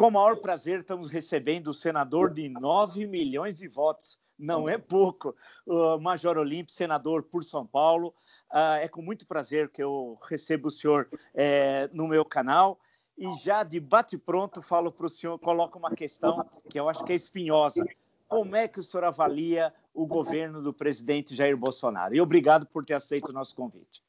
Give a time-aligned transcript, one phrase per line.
[0.00, 4.18] Com o maior prazer, estamos recebendo o senador de 9 milhões de votos.
[4.38, 5.36] Não é pouco.
[5.66, 8.14] O Major Olímpio, senador por São Paulo.
[8.50, 12.80] Uh, é com muito prazer que eu recebo o senhor é, no meu canal.
[13.18, 17.12] E já de bate-pronto, falo para o senhor, coloco uma questão que eu acho que
[17.12, 17.84] é espinhosa.
[18.26, 22.14] Como é que o senhor avalia o governo do presidente Jair Bolsonaro?
[22.14, 24.02] E obrigado por ter aceito o nosso convite.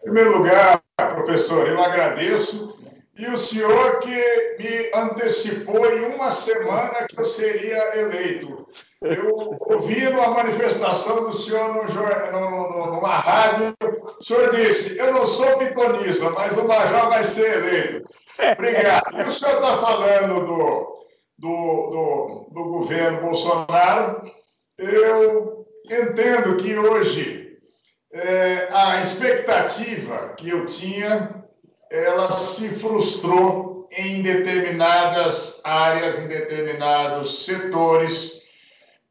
[0.00, 2.76] Em primeiro lugar, professor, eu agradeço
[3.18, 8.66] e o senhor que me antecipou em uma semana que eu seria eleito.
[9.00, 15.26] Eu ouvi numa manifestação do senhor no, no, numa rádio, o senhor disse, eu não
[15.26, 18.08] sou pitonista, mas o Major vai ser eleito.
[18.52, 19.18] Obrigado.
[19.18, 20.96] E o senhor está falando do,
[21.38, 24.22] do, do, do governo Bolsonaro,
[24.78, 27.56] eu entendo que hoje
[28.12, 31.45] é, a expectativa que eu tinha
[31.90, 38.40] ela se frustrou em determinadas áreas, em determinados setores.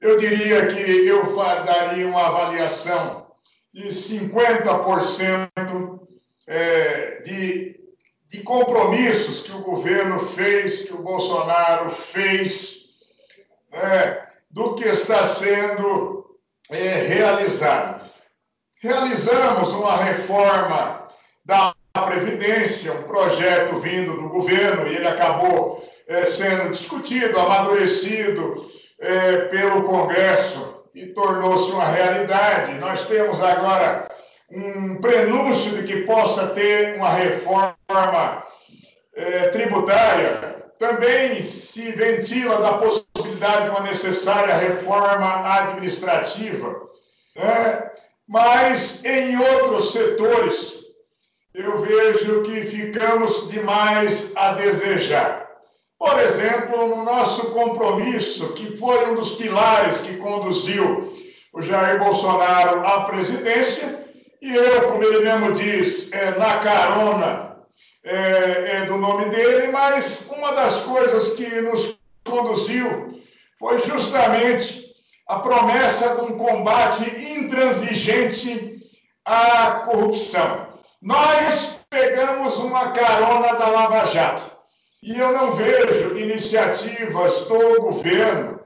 [0.01, 3.27] Eu diria que eu daria uma avaliação
[3.73, 5.99] de 50%
[6.47, 7.79] é, de,
[8.27, 12.99] de compromissos que o governo fez, que o Bolsonaro fez,
[13.71, 16.37] é, do que está sendo
[16.69, 18.05] é, realizado.
[18.81, 21.07] Realizamos uma reforma
[21.43, 29.37] da Previdência, um projeto vindo do governo, e ele acabou é, sendo discutido, amadurecido é,
[29.45, 32.73] pelo Congresso e tornou-se uma realidade.
[32.75, 34.07] Nós temos agora
[34.51, 38.43] um prenúncio de que possa ter uma reforma
[39.15, 40.63] é, tributária.
[40.77, 46.81] Também se ventila da possibilidade de uma necessária reforma administrativa.
[47.35, 47.91] Né?
[48.27, 50.84] Mas em outros setores
[51.55, 55.49] eu vejo que ficamos demais a desejar.
[55.97, 61.13] Por exemplo, no nosso compromisso, que foi um dos pilares que conduziu
[61.53, 64.05] o Jair Bolsonaro à presidência,
[64.41, 67.55] e eu, como ele mesmo diz, é, na carona
[68.03, 73.17] é, é do nome dele, mas uma das coisas que nos conduziu
[73.57, 74.93] foi justamente
[75.27, 78.77] a promessa de um combate intransigente
[79.23, 80.74] à corrupção.
[81.01, 84.51] Nós pegamos uma carona da Lava Jato
[85.03, 88.59] e eu não vejo iniciativas do governo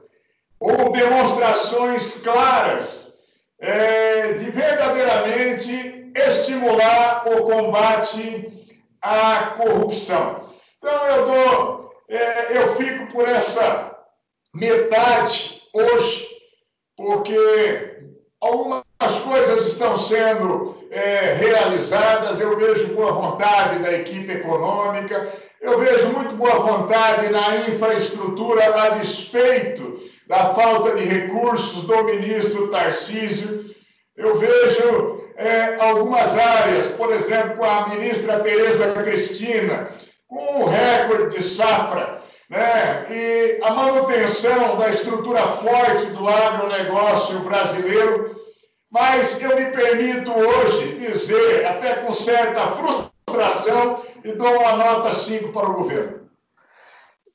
[0.59, 3.17] ou demonstrações claras
[3.59, 8.67] é, de verdadeiramente estimular o combate
[9.01, 10.53] à corrupção.
[10.77, 13.97] Então eu dou, é, eu fico por essa
[14.53, 16.27] metade hoje,
[16.95, 18.03] porque
[18.39, 18.83] algumas
[19.25, 26.35] coisas estão sendo é, realizadas, eu vejo boa vontade da equipe econômica, eu vejo muito
[26.35, 33.65] boa vontade na infraestrutura, a despeito da falta de recursos do ministro Tarcísio.
[34.15, 39.89] Eu vejo é, algumas áreas, por exemplo, com a ministra Tereza Cristina,
[40.27, 43.05] com um recorde de safra, né?
[43.09, 48.38] e a manutenção da estrutura forte do agronegócio brasileiro
[48.89, 55.51] mas eu me permito hoje dizer, até com certa frustração, e dou uma nota 5
[55.51, 56.29] para o governo.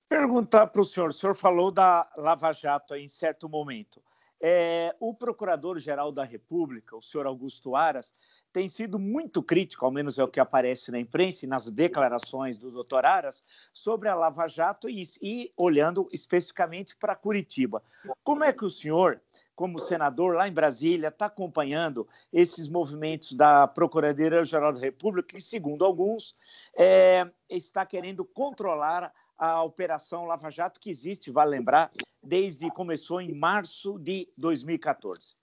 [0.09, 4.03] Perguntar para o senhor, o senhor falou da Lava Jato em certo momento.
[4.41, 8.15] É, o Procurador-Geral da República, o senhor Augusto Aras,
[8.53, 12.59] tem sido muito crítico, ao menos é o que aparece na imprensa e nas declarações
[12.59, 13.43] do doutor Aras,
[13.73, 17.83] sobre a Lava Jato e, e olhando especificamente para Curitiba.
[18.23, 19.21] Como é que o senhor,
[19.55, 25.85] como senador lá em Brasília, está acompanhando esses movimentos da Procuradoria-Geral da República, que, segundo
[25.85, 26.35] alguns,
[26.77, 31.91] é, está querendo controlar a Operação Lava Jato, que existe, vale lembrar,
[32.23, 35.37] desde começou em março de 2014?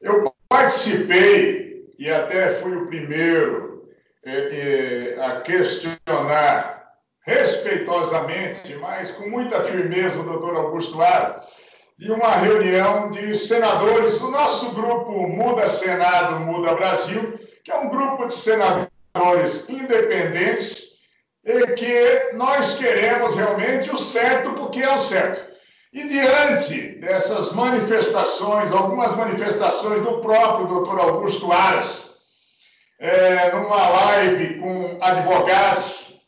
[0.00, 3.88] Eu participei e até fui o primeiro
[4.22, 6.80] é, é, a questionar
[7.20, 11.44] respeitosamente, mas com muita firmeza, o doutor Augusto Ara,
[12.00, 17.90] de uma reunião de senadores do nosso grupo Muda Senado, Muda Brasil, que é um
[17.90, 20.94] grupo de senadores independentes
[21.44, 25.52] e que nós queremos realmente o certo porque é o certo.
[25.92, 32.14] E diante dessas manifestações, algumas manifestações do próprio doutor Augusto Aras,
[32.98, 36.18] é, numa live com advogados,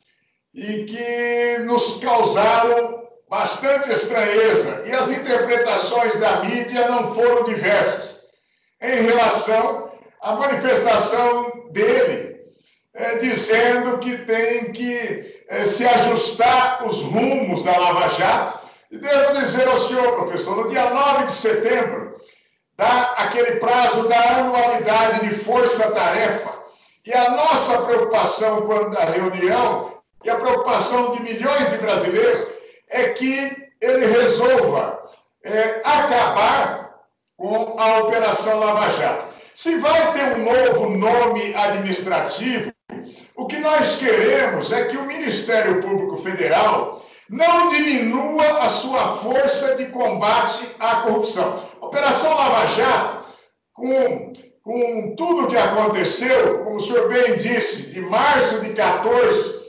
[0.53, 3.02] e que nos causaram
[3.33, 8.25] bastante estranheza, e as interpretações da mídia não foram diversas
[8.79, 9.91] em relação
[10.21, 12.37] à manifestação dele
[12.93, 18.59] é, dizendo que tem que é, se ajustar os rumos da Lava Jato.
[18.91, 22.21] E devo dizer ao senhor, professor, no dia 9 de setembro,
[22.77, 26.53] dá aquele prazo da anualidade de força-tarefa.
[27.07, 29.91] E a nossa preocupação quando da reunião,
[30.23, 32.47] e a preocupação de milhões de brasileiros,
[32.93, 35.03] é que ele resolva
[35.43, 37.01] é, acabar
[37.37, 39.27] com a Operação Lava Jato.
[39.55, 42.73] Se vai ter um novo nome administrativo,
[43.35, 49.75] o que nós queremos é que o Ministério Público Federal não diminua a sua força
[49.75, 51.65] de combate à corrupção.
[51.81, 53.25] Operação Lava Jato,
[53.73, 59.62] com, com tudo o que aconteceu, como o senhor bem disse, de março de 14,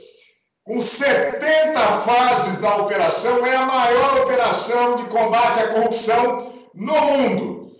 [0.64, 7.72] com 70 fases da operação, é a maior operação de combate à corrupção no mundo.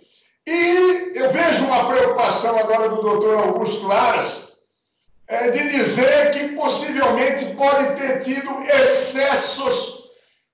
[0.45, 4.59] E eu vejo uma preocupação agora do doutor Augusto Aras,
[5.27, 10.11] é, de dizer que possivelmente pode ter tido excessos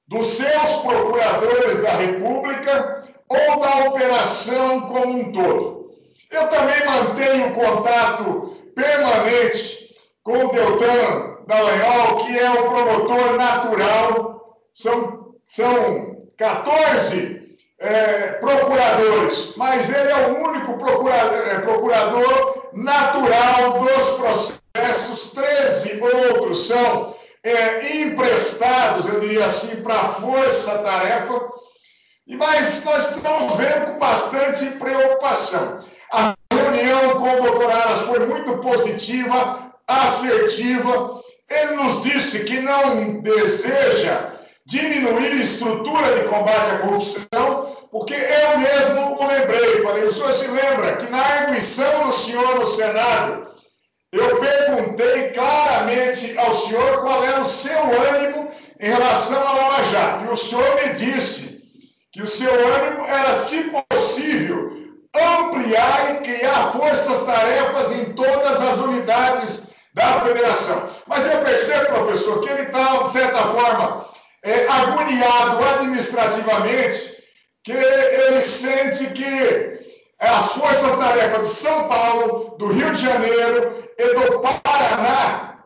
[0.07, 5.91] dos seus procuradores da República ou da operação como um todo.
[6.29, 9.93] Eu também mantenho contato permanente
[10.23, 19.89] com o Deltan Dallagnol, que é o promotor natural, são, são 14 é, procuradores, mas
[19.89, 28.01] ele é o único procurador, é, procurador natural dos processos processos, 13 outros são é,
[28.01, 31.49] emprestados, eu diria assim, para a força-tarefa,
[32.27, 35.79] mas nós estamos vendo com bastante preocupação.
[36.11, 41.21] A reunião com o doutor Aras foi muito positiva, assertiva.
[41.51, 44.31] Ele nos disse que não deseja
[44.65, 49.83] diminuir estrutura de combate à corrupção, porque eu mesmo o lembrei.
[49.83, 53.49] Falei, o senhor se lembra que na arguição do senhor no Senado,
[54.13, 58.49] eu perguntei claramente ao senhor qual era o seu ânimo
[58.79, 60.25] em relação à Lava Jato.
[60.25, 61.63] E o senhor me disse
[62.13, 64.71] que o seu ânimo era, se possível,
[65.13, 69.60] ampliar e criar forças-tarefas em todas as unidades
[69.93, 70.89] da federação.
[71.07, 74.05] Mas eu percebo, professor, que ele está, de certa forma,
[74.43, 77.21] é, agoniado administrativamente,
[77.63, 79.79] que ele sente que
[80.19, 85.65] as forças-tarefas de São Paulo, do Rio de Janeiro e do Paraná,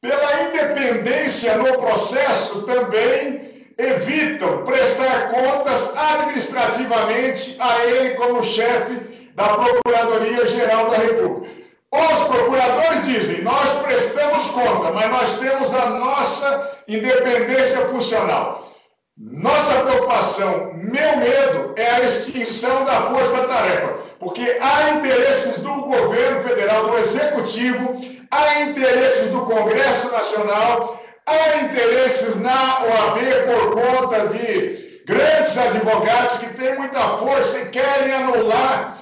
[0.00, 8.94] pela independência no processo, também evitam prestar contas administrativamente a ele como chefe
[9.34, 11.59] da Procuradoria-Geral da República.
[11.92, 18.70] Os procuradores dizem: nós prestamos conta, mas nós temos a nossa independência funcional.
[19.18, 26.86] Nossa preocupação, meu medo, é a extinção da força-tarefa, porque há interesses do governo federal,
[26.86, 28.00] do executivo,
[28.30, 36.54] há interesses do Congresso Nacional, há interesses na OAB por conta de grandes advogados que
[36.54, 38.96] têm muita força e querem anular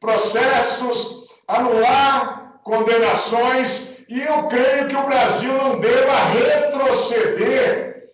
[0.00, 8.12] processos, anular condenações, e eu creio que o Brasil não deva retroceder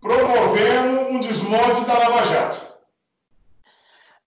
[0.00, 2.70] promovendo um desmonte da Lava Jato.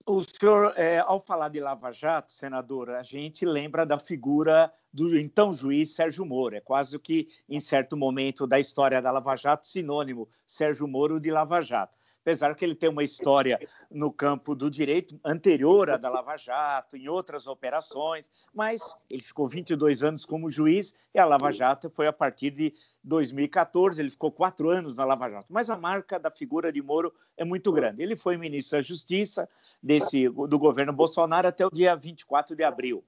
[0.05, 5.17] O senhor, é, ao falar de Lava Jato, senador, a gente lembra da figura do
[5.17, 6.55] então juiz Sérgio Moro.
[6.55, 11.31] É quase que, em certo momento da história da Lava Jato, sinônimo Sérgio Moro de
[11.31, 13.59] Lava Jato apesar que ele tem uma história
[13.91, 19.47] no campo do direito anterior à da Lava Jato, em outras operações, mas ele ficou
[19.47, 24.31] 22 anos como juiz e a Lava Jato foi a partir de 2014, ele ficou
[24.31, 25.47] quatro anos na Lava Jato.
[25.49, 28.01] Mas a marca da figura de Moro é muito grande.
[28.01, 29.49] Ele foi ministro da Justiça
[29.81, 33.03] desse, do governo Bolsonaro até o dia 24 de abril.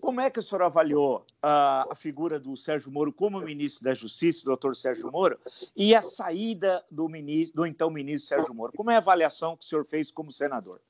[0.00, 3.94] Como é que o senhor avaliou a, a figura do Sérgio Moro como ministro da
[3.94, 5.38] Justiça, doutor Sérgio Moro,
[5.76, 8.72] e a saída do, ministro, do então ministro Sérgio Moro?
[8.76, 10.80] Como é a avaliação que o senhor fez como senador?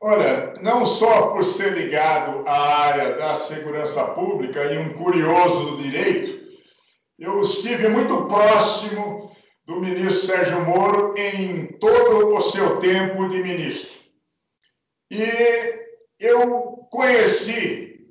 [0.00, 5.82] Olha, não só por ser ligado à área da segurança pública e um curioso do
[5.82, 6.42] direito,
[7.16, 9.30] eu estive muito próximo
[9.64, 14.00] do ministro Sérgio Moro em todo o seu tempo de ministro.
[15.08, 15.22] E
[16.18, 18.06] eu conheci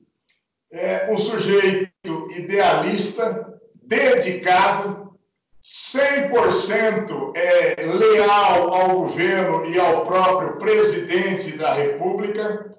[0.71, 5.15] é, um sujeito idealista, dedicado,
[5.63, 12.75] 100% é, leal ao governo e ao próprio presidente da República.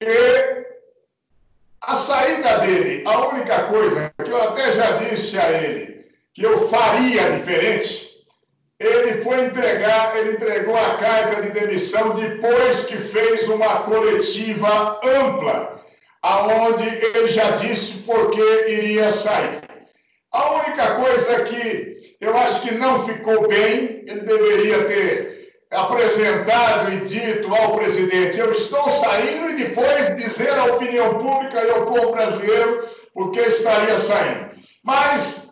[0.00, 0.64] E
[1.82, 6.68] a saída dele, a única coisa que eu até já disse a ele que eu
[6.70, 8.13] faria diferente,
[8.84, 15.82] ele foi entregar, ele entregou a carta de demissão depois que fez uma coletiva ampla,
[16.22, 19.60] aonde ele já disse por que iria sair.
[20.32, 25.34] A única coisa que eu acho que não ficou bem, ele deveria ter
[25.70, 31.70] apresentado e dito ao presidente: eu estou saindo, e depois dizer à opinião pública e
[31.70, 34.50] ao povo brasileiro por que estaria saindo.
[34.82, 35.50] Mas,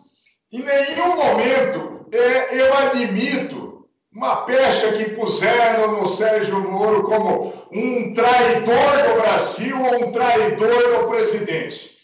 [0.51, 8.13] em nenhum momento, é, eu admito uma pecha que puseram no Sérgio Moro como um
[8.13, 11.97] traidor do Brasil ou um traidor do presidente.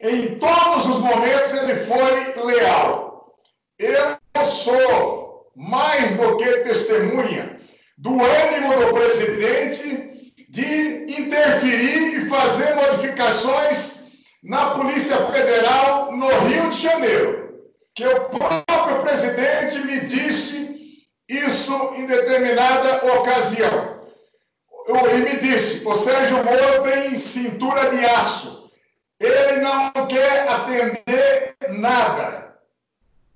[0.00, 3.36] Em todos os momentos ele foi leal.
[3.78, 7.60] Eu sou mais do que testemunha
[7.96, 14.06] do ânimo do presidente de interferir e fazer modificações
[14.42, 17.42] na Polícia Federal no Rio de Janeiro.
[17.94, 18.61] Que próprio
[19.12, 24.00] presidente me disse isso em determinada ocasião.
[24.86, 28.62] Ele me disse: o Sérgio Moro tem cintura de aço
[29.22, 32.56] ele não quer atender nada.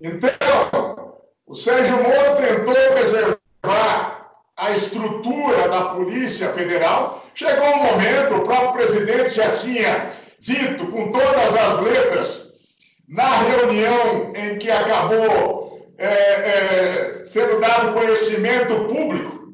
[0.00, 1.14] Então,
[1.47, 7.25] o Sérgio Moro tentou preservar a estrutura da Polícia Federal.
[7.35, 12.54] Chegou um momento, o próprio presidente já tinha dito com todas as letras,
[13.09, 15.55] na reunião em que acabou
[15.99, 19.47] é, é, sendo dado conhecimento público,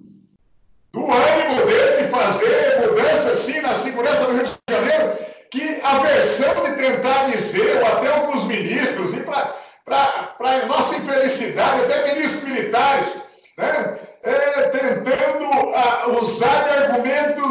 [0.93, 5.19] do ânimo dele de fazer mudanças, sim, na segurança do Rio de Janeiro,
[5.51, 12.15] que a versão de tentar dizer, ou até alguns ministros, e para nossa infelicidade, até
[12.15, 13.23] ministros militares,
[13.57, 17.51] né, é, tentando a, usar de argumentos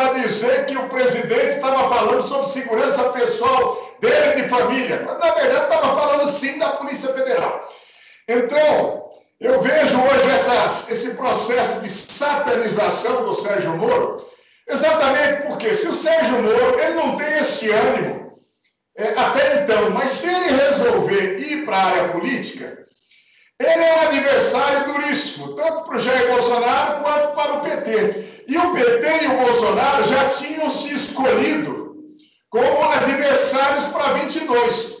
[0.00, 5.18] para dizer que o presidente estava falando sobre segurança pessoal dele e de família, mas
[5.18, 7.68] na verdade estava falando sim da Polícia Federal.
[8.26, 14.26] Então, eu vejo hoje essas, esse processo de satanização do Sérgio Moro
[14.66, 18.38] Exatamente porque se o Sérgio Moro ele não tem esse ânimo
[18.96, 22.84] é, até então, mas se ele resolver ir para a área política,
[23.60, 28.44] ele é um adversário duríssimo, tanto para o Jair Bolsonaro quanto para o PT.
[28.48, 31.94] E o PT e o Bolsonaro já tinham se escolhido
[32.48, 34.98] como adversários para 22.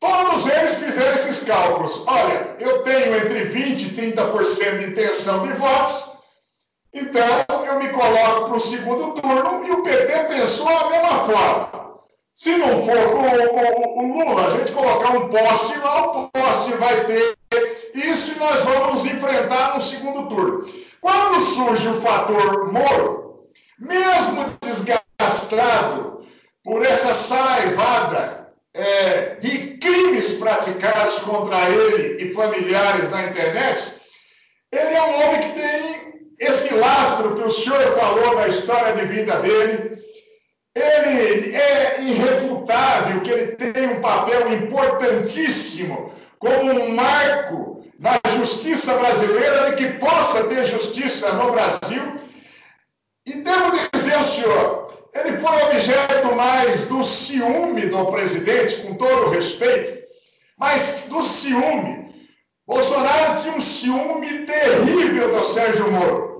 [0.00, 2.04] Todos eles fizeram esses cálculos.
[2.06, 6.12] Olha, eu tenho entre 20% e 30% de intenção de votos,
[6.94, 7.24] então,
[7.66, 11.81] eu me coloco para o segundo turno e o PT pensou da mesma forma.
[12.34, 16.72] Se não for o, o, o, Lula, a gente colocar um posse lá, o posse
[16.74, 17.36] vai ter
[17.94, 20.66] isso e nós vamos enfrentar no segundo turno.
[21.00, 23.46] Quando surge o fator Moro,
[23.78, 26.24] mesmo desgastado
[26.64, 34.00] por essa saraivada é, de crimes praticados contra ele e familiares na internet,
[34.70, 36.02] ele é um homem que tem
[36.40, 39.91] esse lastro que o senhor falou da história de vida dele,
[40.74, 49.70] ele é irrefutável que ele tem um papel importantíssimo como um marco na justiça brasileira
[49.70, 52.16] de que possa ter justiça no Brasil.
[53.26, 59.26] E devo dizer ao senhor, ele foi objeto mais do ciúme do presidente, com todo
[59.26, 60.02] o respeito,
[60.58, 62.12] mas do ciúme.
[62.66, 66.31] Bolsonaro tinha um ciúme terrível do Sérgio Moro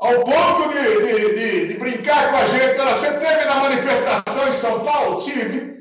[0.00, 2.80] ao ponto de, de, de, de, brincar com a gente.
[2.80, 5.18] Olha, você teve na manifestação em São Paulo?
[5.18, 5.78] Tive.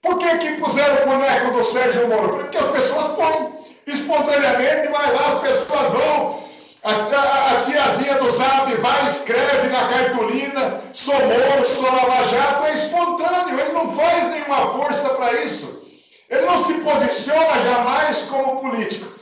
[0.00, 2.38] Por que, que puseram o boneco do Sérgio Moro?
[2.38, 3.52] Porque as pessoas põem
[3.86, 6.48] espontaneamente, vai lá, as pessoas vão.
[6.82, 12.64] A, a, a tiazinha do Zap vai, escreve na cartolina, sou Moro, sou Lava Jato,
[12.64, 15.86] é espontâneo, ele não faz nenhuma força para isso.
[16.30, 19.12] Ele não se posiciona jamais como político.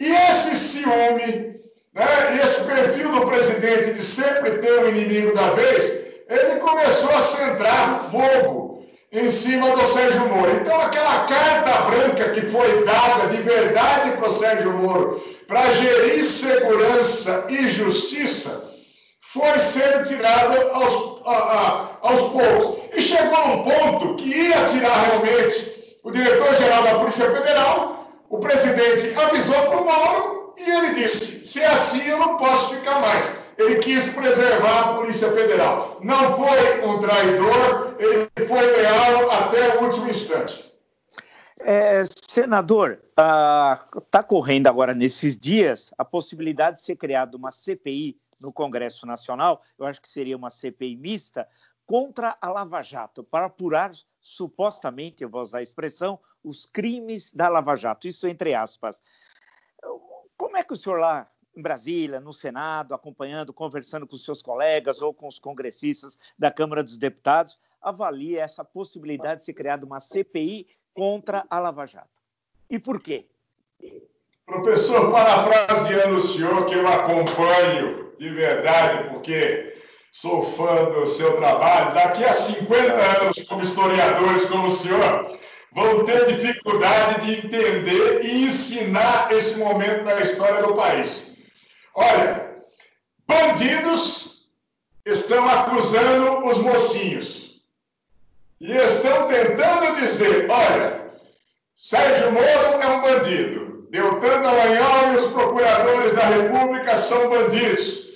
[0.00, 1.55] E esse ciúme
[1.96, 2.40] né?
[2.44, 8.10] esse perfil do presidente de sempre ter um inimigo da vez, ele começou a centrar
[8.10, 10.50] fogo em cima do Sérgio Moro.
[10.60, 16.24] Então, aquela carta branca que foi dada de verdade para o Sérgio Moro para gerir
[16.24, 18.70] segurança e justiça
[19.20, 21.22] foi sendo tirada aos,
[22.02, 22.78] aos poucos.
[22.94, 28.38] E chegou a um ponto que ia tirar realmente o diretor-geral da Polícia Federal, o
[28.38, 33.00] presidente avisou para o Moro, e ele disse: se é assim, eu não posso ficar
[33.00, 33.38] mais.
[33.58, 35.98] Ele quis preservar a Polícia Federal.
[36.02, 40.66] Não foi um traidor, ele foi leal até o último instante.
[41.62, 48.18] É, senador, está ah, correndo agora nesses dias a possibilidade de ser criada uma CPI
[48.42, 51.48] no Congresso Nacional, eu acho que seria uma CPI mista,
[51.86, 57.48] contra a Lava Jato, para apurar supostamente, eu vou usar a expressão, os crimes da
[57.48, 58.08] Lava Jato.
[58.08, 59.02] Isso entre aspas.
[60.36, 65.00] Como é que o senhor lá em Brasília, no Senado, acompanhando, conversando com seus colegas
[65.00, 70.00] ou com os congressistas da Câmara dos Deputados, avalia essa possibilidade de ser criada uma
[70.00, 72.08] CPI contra a Lava Jato.
[72.68, 73.26] E por quê?
[74.44, 81.94] Professor, parafraseando o senhor, que eu acompanho de verdade, porque sou fã do seu trabalho,
[81.94, 85.38] daqui a 50 anos, como historiadores como o senhor,
[85.76, 91.36] vão ter dificuldade de entender e ensinar esse momento da história do país.
[91.94, 92.56] Olha,
[93.28, 94.46] bandidos
[95.04, 97.60] estão acusando os mocinhos
[98.58, 101.10] e estão tentando dizer: olha,
[101.76, 108.06] Sérgio Moro é um bandido, Deltan Dallagnol e os procuradores da República são bandidos.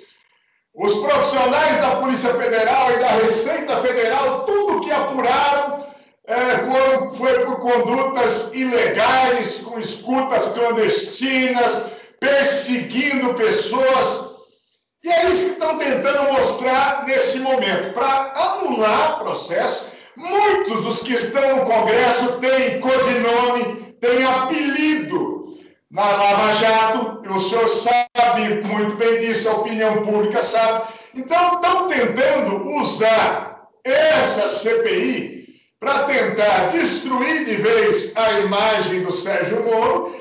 [0.73, 5.81] Os profissionais da Polícia Federal e da Receita Federal, tudo que apuraram
[6.31, 6.80] é, foram,
[7.21, 14.31] foi por condutas ilegais, com escutas clandestinas, perseguindo pessoas.
[15.05, 19.93] E é isso que estão tentando mostrar nesse momento, para anular o processo.
[20.17, 25.59] Muitos dos que estão no Congresso têm codinome, têm apelido
[25.91, 30.85] na Lava Jato, e o senhor sabe muito bem disso, a opinião pública sabe.
[31.15, 35.40] Então, estão tentando usar essa CPI
[35.81, 40.15] para tentar destruir de vez a imagem do Sérgio Moro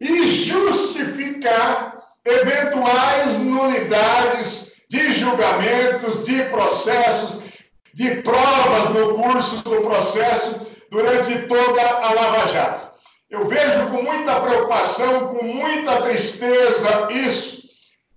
[0.00, 7.42] e justificar eventuais nulidades de julgamentos, de processos,
[7.92, 12.92] de provas no curso do processo durante toda a Lava Jato.
[13.30, 17.62] Eu vejo com muita preocupação, com muita tristeza isso,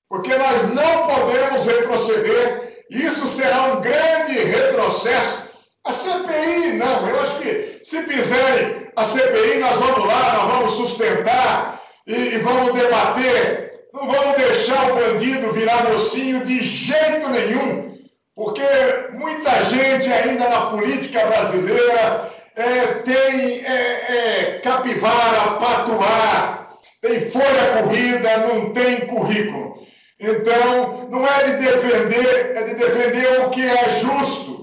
[0.09, 2.85] porque nós não podemos retroceder.
[2.89, 5.46] Isso será um grande retrocesso.
[5.87, 10.71] A CPI, não, eu acho que se fizerem a CPI, nós vamos lá, nós vamos
[10.73, 13.71] sustentar e, e vamos debater.
[13.93, 17.97] Não vamos deixar o bandido virar mocinho de jeito nenhum,
[18.35, 18.61] porque
[19.13, 23.75] muita gente ainda na política brasileira é, tem é,
[24.09, 26.67] é, capivara, patuá,
[27.01, 29.77] tem folha corrida, não tem currículo.
[30.19, 34.56] Então, não é de defender, é de defender o que é justo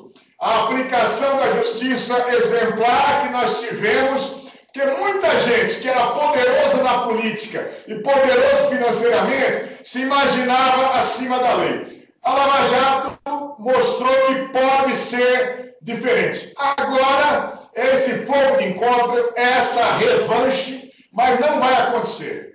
[0.44, 6.98] a aplicação da justiça exemplar que nós tivemos, porque muita gente que era poderosa na
[7.04, 12.06] política e poderoso financeiramente se imaginava acima da lei.
[12.22, 16.52] A Lava Jato mostrou que pode ser diferente.
[16.58, 22.53] Agora, esse fogo de encontro, essa revanche, mas não vai acontecer.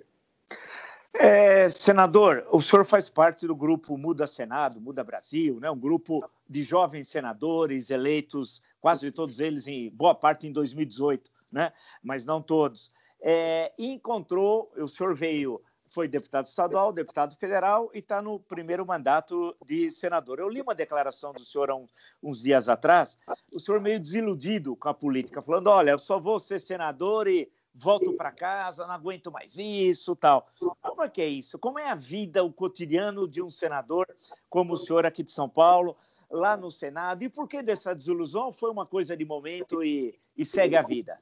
[1.21, 5.69] É, senador, o senhor faz parte do grupo Muda Senado, Muda Brasil, né?
[5.69, 11.73] um grupo de jovens senadores eleitos, quase todos eles, em boa parte em 2018, né?
[12.01, 12.89] mas não todos.
[13.19, 15.61] É, encontrou, o senhor veio,
[15.93, 20.39] foi deputado estadual, deputado federal e está no primeiro mandato de senador.
[20.39, 21.91] Eu li uma declaração do senhor há uns,
[22.23, 23.19] uns dias atrás,
[23.53, 27.51] o senhor meio desiludido com a política, falando: olha, eu só vou ser senador e
[27.79, 30.47] volto para casa, não aguento mais isso, tal.
[30.81, 31.57] Como é que é isso?
[31.57, 34.05] Como é a vida, o cotidiano de um senador
[34.49, 35.95] como o senhor aqui de São Paulo,
[36.29, 37.23] lá no Senado?
[37.23, 38.51] E por que dessa desilusão?
[38.51, 41.17] Foi uma coisa de momento e, e segue a vida?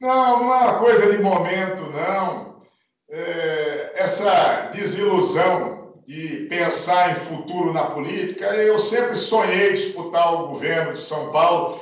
[0.00, 2.62] Não, não é uma coisa de momento, não.
[3.08, 10.92] É, essa desilusão de pensar em futuro na política, eu sempre sonhei disputar o governo
[10.92, 11.80] de São Paulo,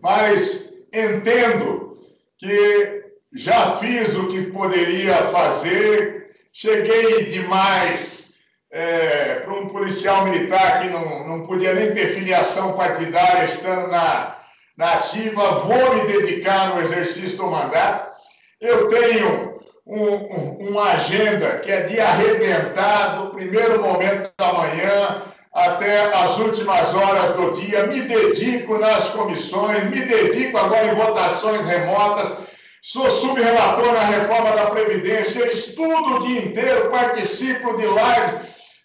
[0.00, 1.98] mas entendo
[2.38, 2.95] que
[3.36, 8.34] já fiz o que poderia fazer, cheguei demais
[8.72, 14.38] é, para um policial militar que não, não podia nem ter filiação partidária estando na,
[14.76, 18.16] na ativa, vou me dedicar no exercício do mandato.
[18.60, 25.22] Eu tenho um, um, uma agenda que é de arrebentar do primeiro momento da manhã
[25.52, 31.64] até as últimas horas do dia, me dedico nas comissões, me dedico agora em votações
[31.64, 32.45] remotas,
[32.88, 38.38] Sou subrelator na reforma da Previdência, estudo o dia inteiro, participo de lives,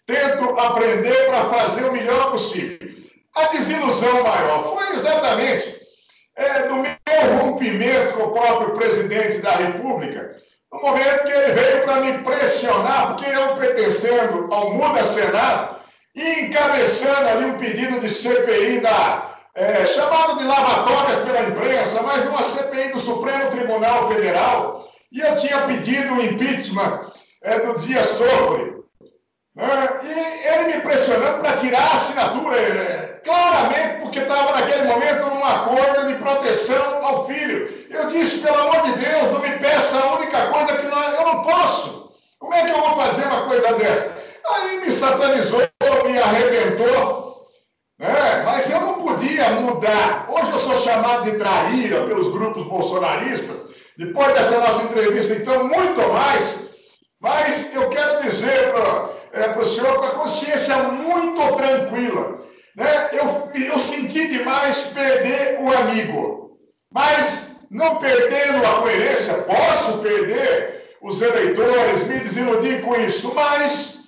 [0.08, 2.80] tento aprender para fazer o melhor possível.
[3.36, 5.82] A desilusão maior foi exatamente
[6.36, 10.36] é, do meu rompimento com o próprio presidente da República,
[10.74, 15.76] no momento que ele veio para me pressionar, porque eu pertencendo ao Muda Senado
[16.16, 22.26] e encabeçando ali um pedido de CPI da é, chamado de lavatórias pela imprensa, mas
[22.26, 27.12] uma CPI do Supremo Tribunal Federal, e eu tinha pedido o impeachment
[27.44, 28.82] é, do Dias Toffoli.
[29.56, 30.00] Né?
[30.04, 35.44] E ele me pressionando para tirar a assinatura, é, claramente porque estava naquele momento num
[35.44, 37.86] acordo de proteção ao filho.
[37.90, 41.26] Eu disse, pelo amor de Deus, não me peça a única coisa que não, eu
[41.26, 42.14] não posso.
[42.40, 44.22] Como é que eu vou fazer uma coisa dessa.
[44.50, 45.62] Aí me satanizou,
[46.06, 47.21] me arrebentou,
[48.02, 48.42] né?
[48.44, 50.28] mas eu não podia mudar.
[50.28, 56.02] Hoje eu sou chamado de traíra pelos grupos bolsonaristas, depois dessa nossa entrevista, então, muito
[56.12, 56.72] mais.
[57.20, 62.42] Mas eu quero dizer para é, o senhor com a consciência muito tranquila.
[62.76, 63.10] Né?
[63.12, 66.58] Eu, eu senti demais perder o amigo,
[66.92, 74.00] mas não perdendo a coerência, posso perder os eleitores, me desiludir com isso, mas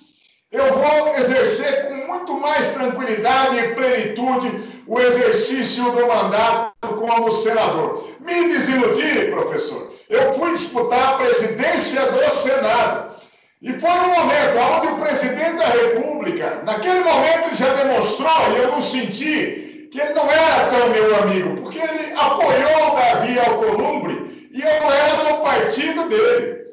[0.50, 8.08] eu vou exercer com muito mais tranquilidade e plenitude o exercício do mandato como senador.
[8.20, 9.92] Me desiludi, professor.
[10.08, 13.14] Eu fui disputar a presidência do Senado.
[13.62, 18.58] E foi um momento onde o presidente da República, naquele momento, ele já demonstrou, e
[18.58, 23.38] eu não senti, que ele não era tão meu amigo, porque ele apoiou o Davi
[23.38, 26.63] Alcolumbre e eu era do partido dele.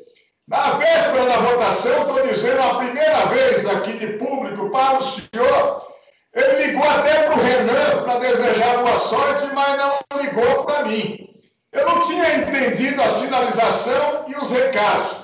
[0.52, 5.88] Na véspera da votação, estou dizendo a primeira vez aqui de público para o senhor,
[6.34, 11.30] ele ligou até para o Renan para desejar boa sorte, mas não ligou para mim.
[11.72, 15.20] Eu não tinha entendido a sinalização e os recados.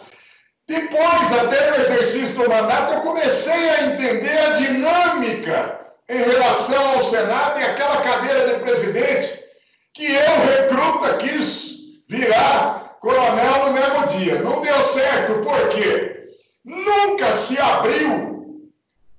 [0.66, 7.02] Depois, até no exercício do mandato, eu comecei a entender a dinâmica em relação ao
[7.02, 9.44] Senado e aquela cadeira de presidente
[9.94, 11.76] que eu, recruta, quis
[12.08, 14.40] virar coronel no mesmo dia.
[14.42, 16.26] Não deu certo, por quê?
[16.64, 18.38] Nunca se abriu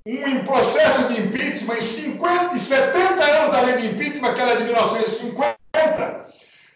[0.07, 4.57] um processo de impeachment em 50 e 70 anos da lei de impeachment, que era
[4.57, 6.27] de 1950,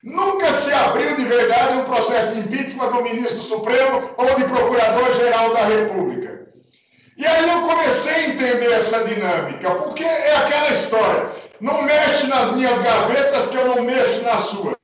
[0.04, 5.54] nunca se abriu de verdade um processo de impeachment do ministro Supremo ou de procurador-geral
[5.54, 6.42] da República.
[7.16, 11.28] E aí eu comecei a entender essa dinâmica, porque é aquela história,
[11.60, 14.76] não mexe nas minhas gavetas que eu não mexo nas suas.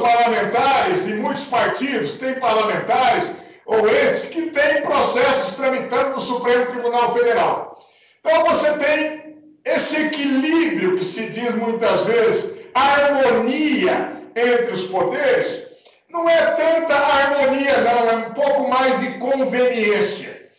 [0.00, 3.30] Parlamentares e muitos partidos têm parlamentares
[3.66, 7.78] ou entes que têm processos tramitando no Supremo Tribunal Federal.
[8.20, 15.70] Então você tem esse equilíbrio que se diz muitas vezes, harmonia entre os poderes,
[16.08, 20.50] não é tanta harmonia, não, é um pouco mais de conveniência.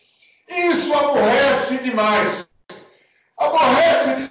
[0.48, 2.48] Isso aborrece demais.
[3.36, 4.28] Aborrece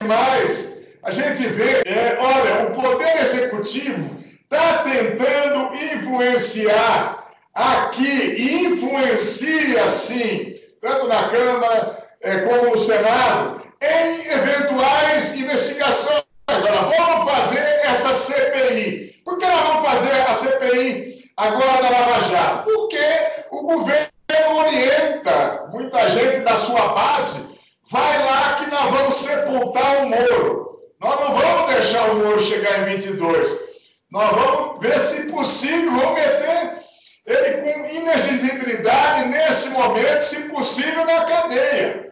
[0.00, 0.78] demais.
[1.02, 4.16] A gente vê, é, olha, o Poder Executivo
[4.50, 15.34] está tentando influenciar aqui influencia, sim, tanto na Câmara é, como no Senado, em eventuais
[15.36, 16.22] investigações.
[16.48, 19.20] Olha, vamos fazer essa CPI.
[19.22, 22.64] Por que nós vamos fazer a CPI agora da Lava Jato?
[22.64, 23.06] Porque
[23.50, 24.08] o governo
[24.56, 27.44] orienta muita gente da sua base,
[27.90, 30.78] vai lá que nós vamos sepultar o Moro.
[31.00, 33.67] Nós não vamos deixar o Moro chegar em 22.
[34.10, 36.78] Nós vamos ver se possível, vamos meter
[37.26, 42.10] ele com inexigibilidade nesse momento, se possível, na cadeia.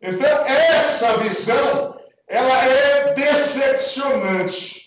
[0.00, 4.84] Então, essa visão, ela é decepcionante.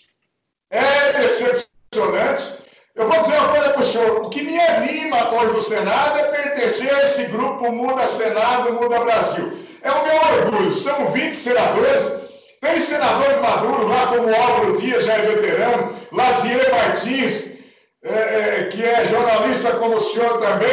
[0.70, 2.58] É decepcionante.
[2.94, 4.26] Eu vou dizer uma coisa para o senhor.
[4.26, 8.98] O que me anima hoje no Senado é pertencer a esse grupo Muda Senado, Muda
[9.00, 9.56] Brasil.
[9.82, 10.74] É o meu orgulho.
[10.74, 12.27] São 20 senadores.
[12.60, 17.58] Tem senadores maduros lá, como Álvaro Dias, já é veterano, Lazier Martins,
[18.02, 20.70] é, é, que é jornalista como o senhor também,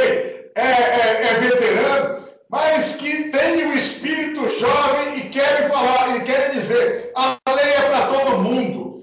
[0.55, 6.51] é, é, é veterano, mas que tem o espírito jovem e querem falar, e querem
[6.51, 9.01] dizer, a lei é para todo mundo.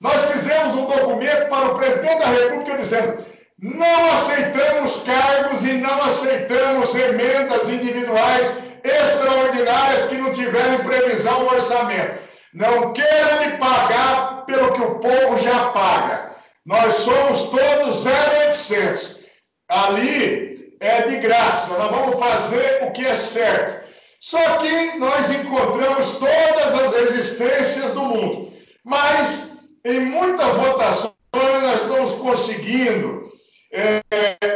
[0.00, 3.24] Nós fizemos um documento para o presidente da República dizendo,
[3.58, 12.22] não aceitamos cargos e não aceitamos emendas individuais extraordinárias que não tiverem previsão no orçamento.
[12.52, 16.32] Não queiram me pagar pelo que o povo já paga.
[16.64, 19.24] Nós somos todos 0800.
[19.68, 23.84] Ali é de graça, nós vamos fazer o que é certo.
[24.20, 28.52] Só que nós encontramos todas as resistências do mundo.
[28.84, 33.32] Mas em muitas votações nós estamos conseguindo
[33.72, 34.02] é,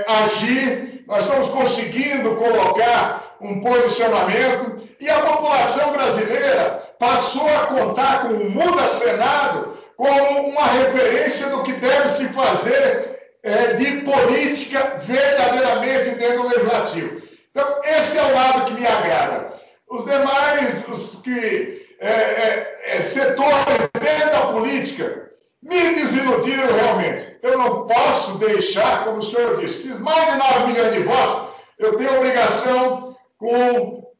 [0.07, 8.35] agir, nós estamos conseguindo colocar um posicionamento e a população brasileira passou a contar com
[8.35, 16.11] o Muda Senado como uma referência do que deve se fazer é, de política verdadeiramente
[16.11, 17.23] dentro do legislativo.
[17.51, 19.53] Então, esse é o lado que me agrada.
[19.89, 25.31] Os demais, os que é, é, é setores dentro da política,
[25.63, 27.37] me desiludiram realmente.
[27.43, 31.49] Eu não posso deixar, como o senhor disse, fiz mais de 9 milhões de votos,
[31.79, 33.08] eu tenho obrigação
[33.39, 34.13] com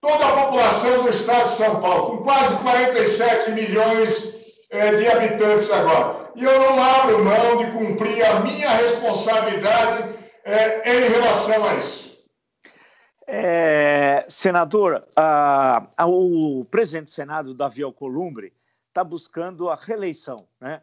[0.00, 5.70] toda a população do estado de São Paulo, com quase 47 milhões é, de habitantes
[5.72, 6.30] agora.
[6.36, 12.04] E eu não abro mão de cumprir a minha responsabilidade é, em relação a isso?
[13.26, 18.52] É, senador, a, a, o presidente do Senado, Davi Alcolumbre,
[18.88, 20.36] está buscando a reeleição.
[20.60, 20.82] Né?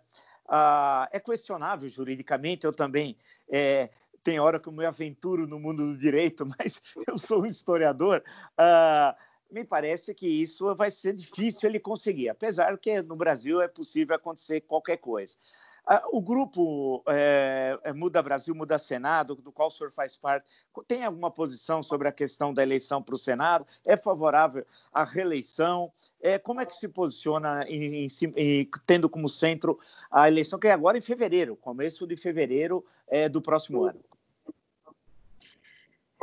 [0.49, 3.15] A, é questionável juridicamente, eu também
[3.49, 3.91] é,
[4.23, 8.23] tem hora que eu me aventuro no mundo do direito, mas eu sou um historiador.
[8.53, 9.15] Uh,
[9.51, 14.15] me parece que isso vai ser difícil ele conseguir, apesar que no Brasil é possível
[14.15, 15.35] acontecer qualquer coisa.
[15.83, 20.45] Uh, o grupo é, é, Muda Brasil, Muda Senado, do qual o senhor faz parte,
[20.87, 23.65] tem alguma posição sobre a questão da eleição para o Senado?
[23.85, 25.91] É favorável à reeleição?
[26.21, 29.79] É, como é que se posiciona, em, em, em, tendo como centro
[30.11, 33.99] a eleição, que é agora em fevereiro, começo de fevereiro é, do próximo ano?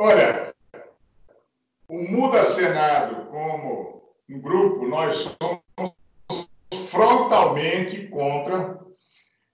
[0.01, 0.55] Olha,
[1.89, 6.47] o Muda Senado, como um grupo, nós somos
[6.89, 8.79] frontalmente contra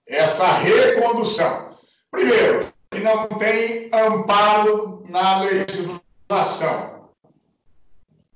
[0.05, 1.75] essa recondução.
[2.11, 7.09] Primeiro, que não tem amparo na legislação.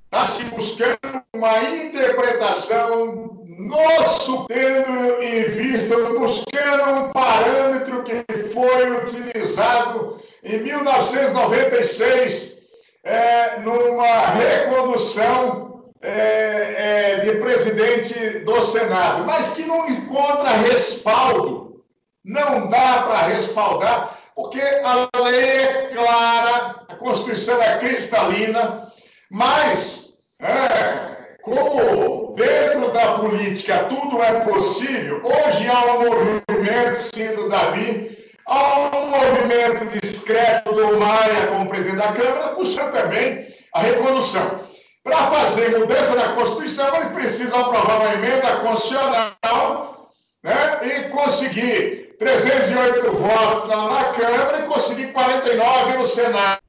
[0.05, 10.18] Está se buscando uma interpretação, nosso tendo em vista, buscando um parâmetro que foi utilizado
[10.43, 12.59] em 1996,
[13.03, 21.83] é, numa recondução é, é, de presidente do Senado, mas que não encontra respaldo.
[22.23, 28.89] Não dá para respaldar, porque a lei é clara, a Constituição é cristalina,
[29.31, 38.18] mas, é, como dentro da política tudo é possível, hoje há um movimento, sendo Davi,
[38.49, 44.67] Há um movimento discreto do Maia como presidente da Câmara, buscando também a recondução.
[45.03, 53.11] Para fazer mudança na Constituição, eles precisam aprovar uma emenda constitucional né, e conseguir 308
[53.11, 56.59] votos na, na Câmara e conseguir 49 no Senado.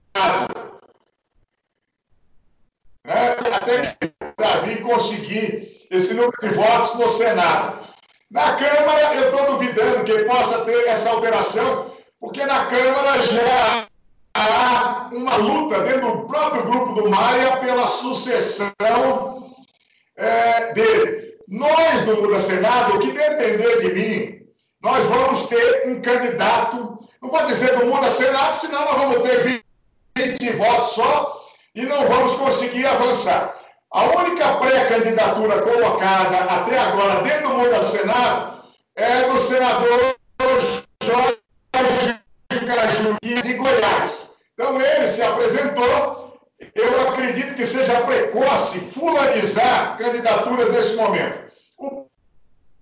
[3.06, 3.96] Né, até
[4.38, 7.88] Davi conseguir esse número de votos no Senado.
[8.30, 11.90] Na Câmara, eu estou duvidando que possa ter essa alteração,
[12.20, 13.88] porque na Câmara já
[14.34, 18.72] há uma luta dentro do próprio grupo do Maia pela sucessão
[20.16, 21.34] é, dele.
[21.48, 24.46] Nós, do Muda Senado, o que depender de mim,
[24.80, 29.64] nós vamos ter um candidato, não pode dizer do Muda Senado, senão nós vamos ter
[30.16, 33.58] 20 votos só e não vamos conseguir avançar.
[33.92, 38.62] A única pré-candidatura colocada até agora dentro do mundo do Senado
[38.94, 40.14] é do senador
[41.02, 41.40] Jorge
[42.52, 44.30] Caju de Goiás.
[44.54, 46.38] Então, ele se apresentou.
[46.72, 51.50] Eu acredito que seja precoce fulanizar candidaturas nesse momento.
[51.76, 52.06] O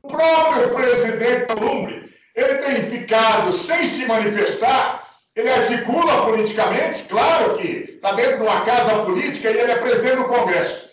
[0.07, 8.13] próprio presidente Columbre, ele tem ficado sem se manifestar, ele articula politicamente, claro que está
[8.13, 10.88] dentro de uma casa política e ele é presidente do Congresso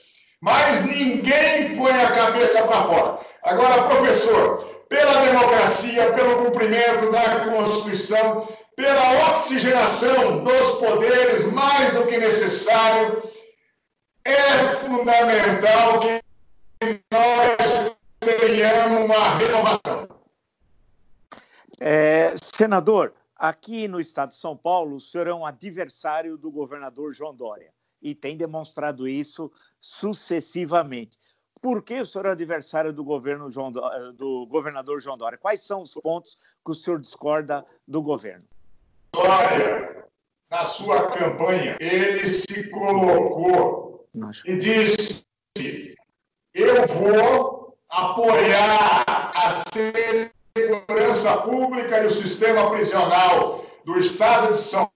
[0.46, 3.20] mas ninguém põe a cabeça para fora.
[3.42, 12.20] Agora, professor, pela democracia, pelo cumprimento da Constituição, pela oxigenação dos poderes mais do que
[12.20, 13.24] necessário,
[14.24, 16.22] é fundamental que
[17.12, 20.08] nós tenhamos uma renovação.
[21.82, 27.16] É, senador, aqui no estado de São Paulo, o senhor é um adversário do governador
[27.16, 27.74] João Dória
[28.06, 31.18] e tem demonstrado isso sucessivamente.
[31.60, 35.40] Por que o senhor é adversário do, governo João, eh, do governador João Dória?
[35.40, 38.46] Quais são os pontos que o senhor discorda do governo?
[39.12, 40.06] Dória,
[40.52, 44.08] na sua campanha, ele se colocou
[44.46, 45.26] e disse:
[46.54, 54.92] eu vou apoiar a segurança pública e o sistema prisional do Estado de São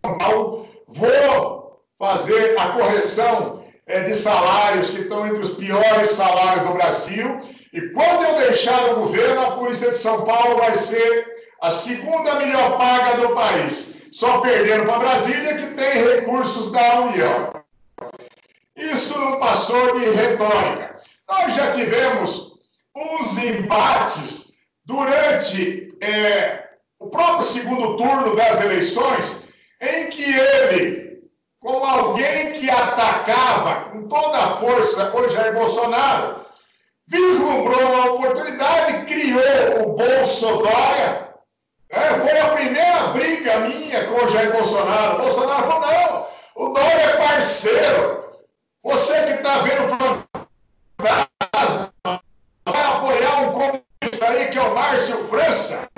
[0.00, 1.59] Paulo, vou
[2.00, 7.38] fazer a correção é, de salários que estão entre os piores salários do Brasil.
[7.74, 11.26] E quando eu deixar o governo, a Polícia de São Paulo vai ser
[11.60, 17.52] a segunda melhor paga do país, só perdendo para Brasília, que tem recursos da União.
[18.74, 20.96] Isso não passou de retórica.
[21.28, 22.54] Nós já tivemos
[22.96, 24.54] uns embates
[24.86, 29.44] durante é, o próprio segundo turno das eleições,
[29.82, 31.09] em que ele
[31.60, 36.46] como alguém que atacava com toda a força o Jair Bolsonaro,
[37.06, 41.28] vislumbrou uma oportunidade, criou o Bolsonaro.
[41.90, 45.16] É, foi a primeira briga minha com o Jair Bolsonaro.
[45.16, 48.20] O Bolsonaro falou: não, o Dória é parceiro.
[48.82, 50.24] Você que está vendo
[50.98, 51.92] fantasma,
[52.64, 55.88] vai apoiar um comunista aí que é o Márcio França.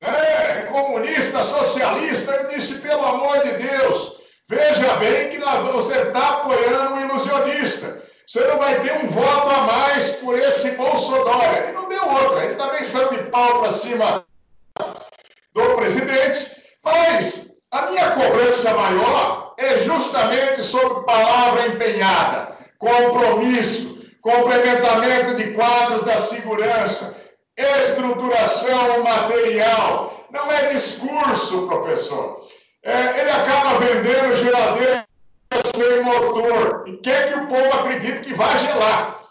[0.00, 2.32] É, comunista socialista.
[2.32, 4.15] Eu disse, pelo amor de Deus,
[4.48, 5.38] veja bem que
[5.72, 8.02] você está apoiando um ilusionista.
[8.26, 11.68] Você não vai ter um voto a mais por esse Bolsonaro.
[11.68, 12.44] E não deu outra.
[12.44, 14.26] Ele também saiu de pau para cima
[15.54, 16.56] do presidente.
[16.84, 26.16] Mas a minha cobrança maior é justamente sobre palavra empenhada, compromisso, complementamento de quadros da
[26.16, 27.16] segurança,
[27.56, 30.26] estruturação material.
[30.30, 32.44] Não é discurso, professor.
[32.86, 35.04] É, ele acaba vendendo geladeira
[35.74, 39.22] sem motor e quer que o povo acredite que vai gelar.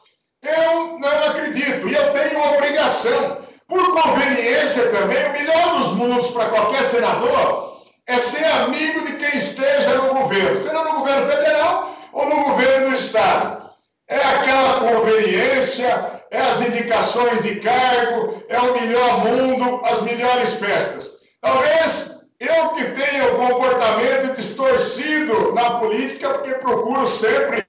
[0.44, 3.46] Eu não acredito e eu tenho obrigação.
[3.66, 9.38] Por conveniência também, o melhor dos mundos para qualquer senador é ser amigo de quem
[9.38, 13.70] esteja no governo, seja no governo federal ou no governo do Estado.
[14.10, 21.22] É aquela conveniência, é as indicações de cargo, é o melhor mundo, as melhores festas.
[21.40, 27.66] Talvez eu que tenho comportamento distorcido na política, porque procuro sempre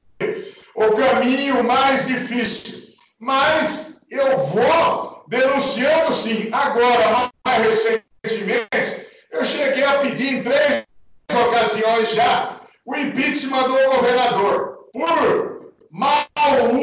[0.74, 2.94] o caminho mais difícil.
[3.18, 6.48] Mas eu vou denunciando sim.
[6.52, 10.85] Agora, mais recentemente, eu cheguei a pedir em três
[11.33, 16.26] ocasiões já o impeachment do governador por mau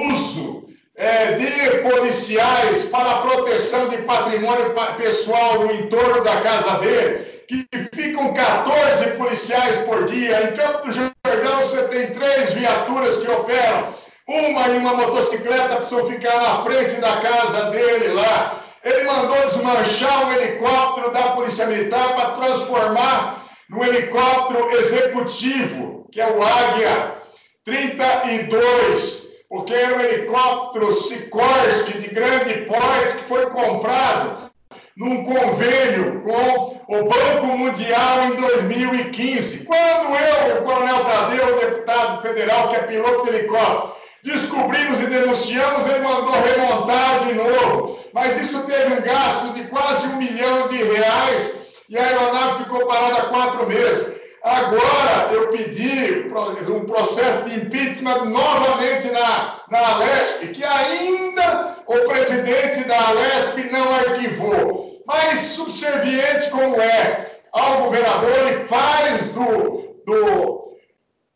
[0.09, 7.67] uso é, de policiais para proteção de patrimônio pessoal no entorno da casa dele, que
[7.93, 10.49] ficam 14 policiais por dia.
[10.49, 13.93] Em Campo do Jordão você tem três viaturas que operam.
[14.27, 18.59] Uma em uma motocicleta precisam ficar na frente da casa dele lá.
[18.83, 26.27] Ele mandou desmanchar um helicóptero da Polícia Militar para transformar no helicóptero executivo, que é
[26.27, 27.15] o Águia
[27.63, 34.51] 32, porque era um helicóptero Sikorsky de grande porte que foi comprado
[34.95, 39.65] num convênio com o Banco Mundial em 2015.
[39.65, 45.87] Quando eu, o Coronel Tadeu, deputado federal, que é piloto de helicóptero, descobrimos e denunciamos,
[45.87, 47.99] ele mandou remontar de novo.
[48.13, 52.85] Mas isso teve um gasto de quase um milhão de reais e a aeronave ficou
[52.85, 54.22] parada quatro meses.
[54.43, 56.27] Agora eu pedi
[56.69, 63.95] um processo de impeachment novamente na, na Alesp, que ainda o presidente da Alesp não
[63.95, 65.01] arquivou.
[65.07, 70.77] Mas subserviente como é ao governador, ele faz do, do,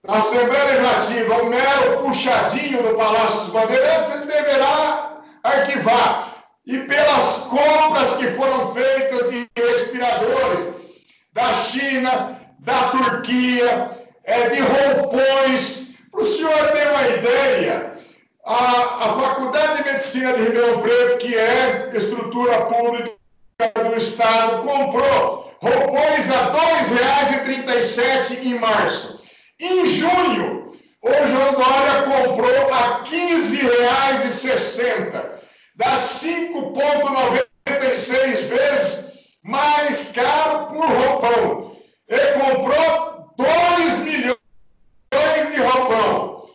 [0.03, 6.43] da Assembleia Legislativa um mero puxadinho do Palácio dos Bandeirantes, ele deverá arquivar.
[6.65, 10.75] E pelas compras que foram feitas de respiradores
[11.31, 12.37] da China,
[12.67, 13.89] da Turquia,
[14.25, 15.87] é, de roupões.
[16.11, 17.93] Para o senhor ter uma ideia,
[18.45, 23.13] a, a Faculdade de Medicina de Ribeirão Preto, que é estrutura pública
[23.89, 26.57] do Estado, comprou roupões a R$
[27.55, 29.21] 2,37 em março.
[29.61, 35.25] Em junho, o João Dória comprou a R$ 15,60.
[35.75, 41.76] Dá 5,96 vezes mais caro por roupão.
[42.07, 44.37] Ele comprou 2 milhões
[45.51, 46.49] de roupão.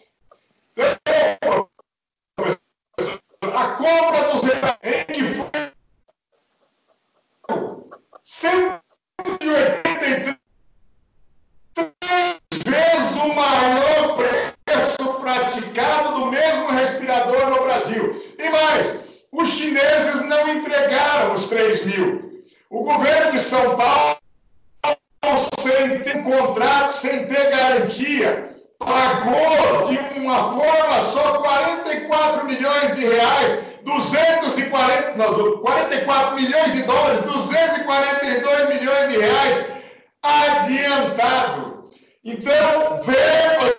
[3.55, 5.51] A compra dos em que foi
[8.23, 10.39] 183
[12.65, 18.17] vezes o maior preço praticado do mesmo respirador no Brasil.
[18.39, 22.43] E mais, os chineses não entregaram os 3 mil.
[22.71, 24.17] O governo de São Paulo
[25.61, 33.61] sem ter contrato, sem ter garantia, pagou de uma forma só 44 milhões de reais,
[33.85, 39.67] 240, não, 44 milhões de dólares, 242 milhões de reais
[40.23, 41.91] adiantado.
[42.25, 43.77] Então, verbas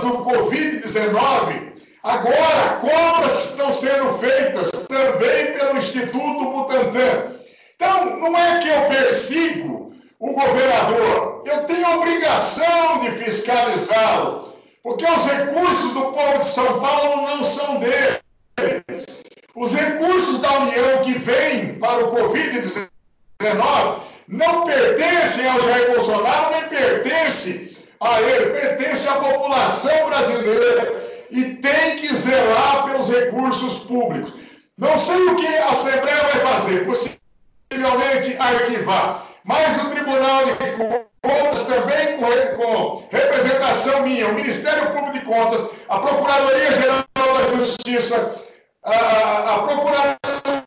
[0.00, 7.34] do Covid-19, agora compras que estão sendo feitas também pelo Instituto Butantan.
[7.74, 11.42] Então, não é que eu persigo o governador.
[11.46, 14.52] Eu tenho obrigação de fiscalizá-lo,
[15.00, 18.20] porque os recursos do povo de São Paulo não são dele.
[19.54, 22.88] Os recursos da União que vêm para o Covid-19
[24.28, 31.96] não pertencem ao Jair Bolsonaro, nem pertencem a ele, pertence à população brasileira e tem
[31.96, 34.32] que zelar pelos recursos públicos.
[34.76, 41.09] Não sei o que a Assembleia vai fazer, possivelmente arquivar mas o Tribunal de Contas
[41.70, 48.34] também com, com representação minha, o Ministério Público de Contas, a Procuradoria Geral da Justiça,
[48.82, 50.64] a, a Procuradoria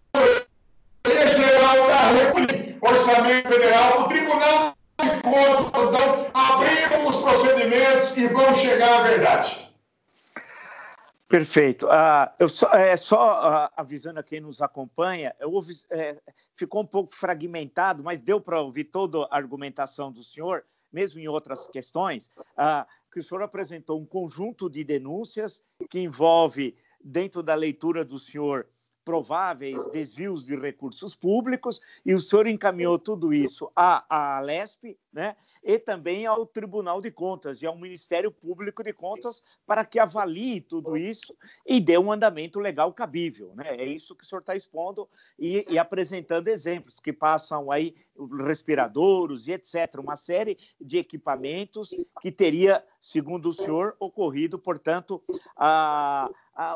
[1.31, 8.53] Geral da República, orçamento federal, o Tribunal de Contas, então, abriram os procedimentos e vão
[8.53, 9.62] chegar à verdade.
[11.33, 11.87] Perfeito.
[11.87, 16.21] Uh, eu só, é, só uh, avisando a quem nos acompanha, ouvi, é,
[16.55, 21.27] ficou um pouco fragmentado, mas deu para ouvir toda a argumentação do senhor, mesmo em
[21.27, 25.59] outras questões, uh, que o senhor apresentou um conjunto de denúncias
[25.89, 28.67] que envolve, dentro da leitura do senhor,
[29.03, 35.35] prováveis desvios de recursos públicos, e o senhor encaminhou tudo isso à, à Alesp né,
[35.63, 40.59] e também ao Tribunal de Contas e ao Ministério Público de Contas para que avalie
[40.59, 41.35] tudo isso
[41.65, 43.53] e dê um andamento legal cabível.
[43.55, 43.75] Né?
[43.77, 47.95] É isso que o senhor está expondo e, e apresentando exemplos que passam aí
[48.45, 55.21] respiradores e etc., uma série de equipamentos que teria, segundo o senhor, ocorrido, portanto,
[55.55, 56.29] a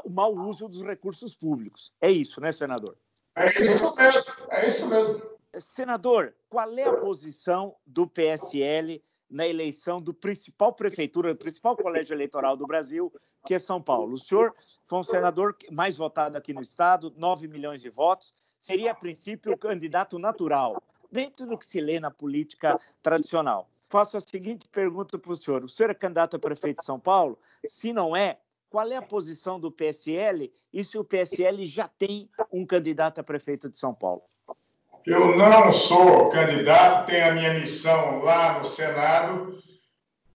[0.03, 1.93] o mau uso dos recursos públicos.
[2.01, 2.97] É isso, né, senador?
[3.36, 5.38] É isso mesmo, é isso mesmo.
[5.59, 12.13] Senador, qual é a posição do PSL na eleição do principal prefeitura, do principal colégio
[12.13, 13.11] eleitoral do Brasil,
[13.45, 14.13] que é São Paulo?
[14.13, 14.55] O senhor
[14.86, 19.53] foi um senador mais votado aqui no estado, 9 milhões de votos, seria, a princípio,
[19.53, 23.69] o candidato natural, dentro do que se lê na política tradicional.
[23.89, 26.99] Faço a seguinte pergunta para o senhor: o senhor é candidato a prefeito de São
[26.99, 27.39] Paulo?
[27.67, 28.39] Se não é,
[28.70, 33.24] qual é a posição do PSL e se o PSL já tem um candidato a
[33.24, 34.24] prefeito de São Paulo?
[35.05, 39.57] Eu não sou candidato, tenho a minha missão lá no Senado,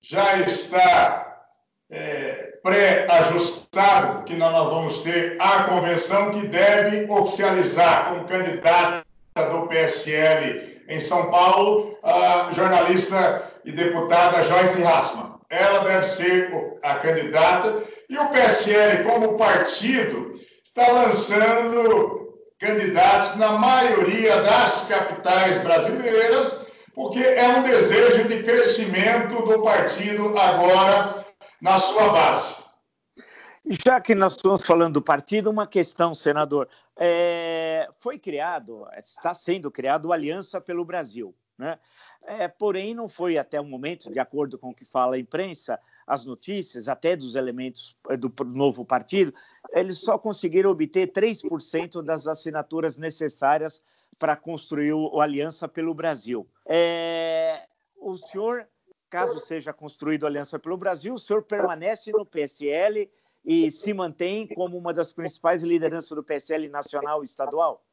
[0.00, 1.46] já está
[1.90, 9.04] é, pré-ajustado, que nós vamos ter a convenção que deve oficializar como candidata
[9.34, 15.38] do PSL em São Paulo a jornalista e deputada Joyce Hassmann.
[15.50, 24.42] Ela deve ser a candidata e o PSL, como partido, está lançando candidatos na maioria
[24.42, 31.24] das capitais brasileiras, porque é um desejo de crescimento do partido agora
[31.58, 32.54] na sua base.
[33.64, 36.68] Já que nós estamos falando do partido, uma questão, senador.
[36.94, 41.34] É, foi criado, está sendo criado o Aliança pelo Brasil.
[41.56, 41.78] Né?
[42.26, 45.80] É, porém, não foi até o momento, de acordo com o que fala a imprensa,
[46.06, 49.32] as notícias, até dos elementos eh, do novo partido,
[49.70, 53.82] eles só conseguiram obter 3% das assinaturas necessárias
[54.18, 56.46] para construir o, Aliança pelo Brasil.
[56.66, 58.68] É, o senhor,
[59.08, 63.10] caso seja construído a Aliança pelo Brasil, o senhor permanece no PSL
[63.44, 67.84] e se mantém como uma das principais lideranças do PSL nacional e estadual?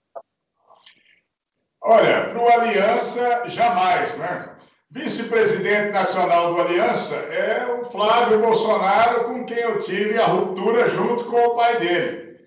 [1.81, 4.58] Olha, para o Aliança, jamais, né?
[4.91, 11.25] Vice-presidente nacional do Aliança é o Flávio Bolsonaro, com quem eu tive a ruptura junto
[11.25, 12.39] com o pai dele.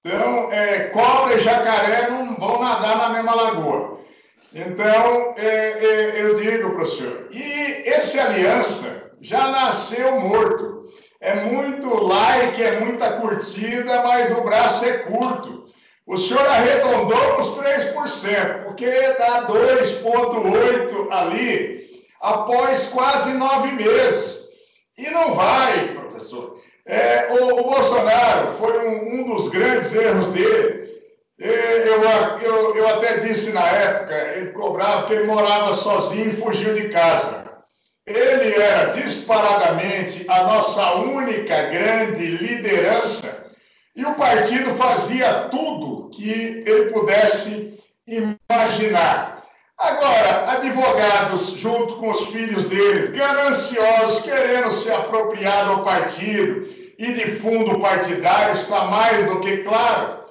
[0.00, 4.00] Então, é, cobra e jacaré não vão nadar na mesma lagoa.
[4.54, 10.86] Então, é, é, eu digo para o senhor, e esse aliança já nasceu morto.
[11.20, 15.66] É muito like, é muita curtida, mas o braço é curto.
[16.06, 21.81] O senhor arredondou os 3%, porque dá 2,8% ali
[22.22, 24.48] após quase nove meses.
[24.96, 26.62] E não vai, professor.
[26.86, 30.90] É, o, o, Bolsonaro foi um, um, dos grandes erros dele.
[31.38, 32.02] Eu,
[32.40, 36.88] eu, eu até disse na época, ele cobrava que ele morava sozinho e fugiu de
[36.88, 37.42] casa.
[38.06, 43.50] Ele era disparadamente a nossa única grande liderança
[43.94, 46.30] e o partido fazia tudo que
[46.66, 49.31] ele pudesse imaginar.
[49.78, 56.66] Agora, advogados, junto com os filhos deles, gananciosos, querendo se apropriar do partido
[56.98, 60.24] e de fundo partidário, está mais do que claro,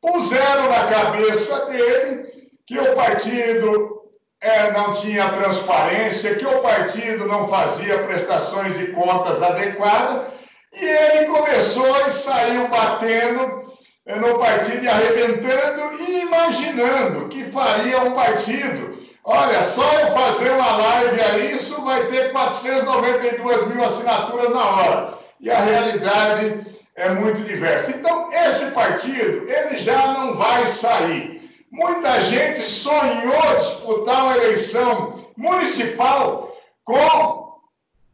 [0.00, 2.32] puseram na cabeça dele
[2.66, 4.02] que o partido
[4.40, 10.26] é, não tinha transparência, que o partido não fazia prestações de contas adequadas,
[10.72, 13.61] e ele começou e saiu batendo
[14.06, 18.92] no partido e arrebentando e imaginando que faria um partido
[19.24, 25.14] Olha, só eu fazer uma live aí, isso vai ter 492 mil assinaturas na hora.
[25.38, 27.92] E a realidade é muito diversa.
[27.92, 31.40] Então, esse partido, ele já não vai sair.
[31.70, 37.52] Muita gente sonhou disputar uma eleição municipal com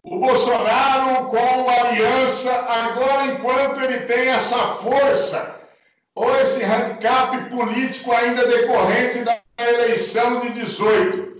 [0.02, 5.57] o Bolsonaro, com a aliança, agora, enquanto ele tem essa força,
[6.18, 11.38] ou esse handicap político ainda decorrente da eleição de 18.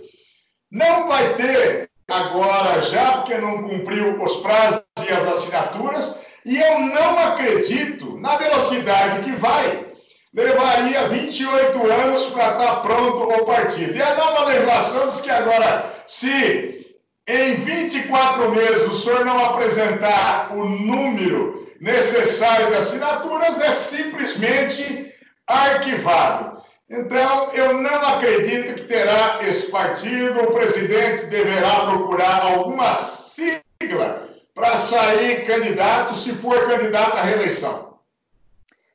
[0.71, 6.79] Não vai ter agora já, porque não cumpriu os prazos e as assinaturas, e eu
[6.79, 9.85] não acredito na velocidade que vai.
[10.33, 13.97] levaria 28 anos para estar pronto o partido.
[13.97, 16.88] E a nova legislação diz que agora, se
[17.29, 25.13] em 24 meses o senhor não apresentar o número necessário de assinaturas, é simplesmente
[25.45, 26.59] arquivado.
[26.89, 30.41] Então, eu não acredito que terá esse partido.
[30.41, 37.99] O presidente deverá procurar alguma sigla para sair candidato, se for candidato à reeleição.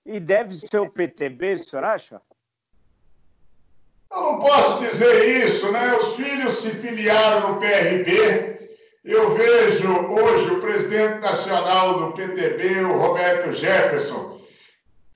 [0.05, 2.20] E deve ser o PTB, o senhor acha?
[4.15, 5.93] Eu não posso dizer isso, né?
[5.97, 8.71] Os filhos se filiaram no PRB.
[9.05, 14.41] Eu vejo hoje o presidente nacional do PTB, o Roberto Jefferson,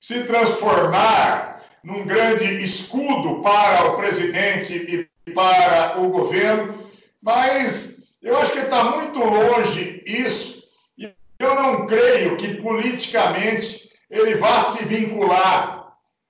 [0.01, 6.77] se transformar num grande escudo para o presidente e para o governo,
[7.21, 10.67] mas eu acho que está muito longe isso.
[10.97, 15.78] E eu não creio que politicamente ele vá se vincular